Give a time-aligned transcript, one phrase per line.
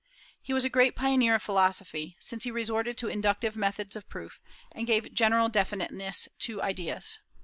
[0.41, 4.41] He was a great pioneer of philosophy, since he resorted to inductive methods of proof,
[4.71, 7.19] and gave general definiteness to ideas.